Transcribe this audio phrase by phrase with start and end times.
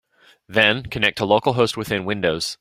[0.49, 2.49] Then connect to localhost within Windows.